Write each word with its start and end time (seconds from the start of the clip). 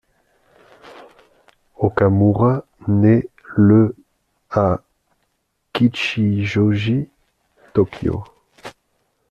Okamura 1.77 2.65
naît 2.87 3.27
le 3.55 3.95
à 4.49 4.81
Kichijōji, 5.75 7.07
Tokyo. 7.75 8.23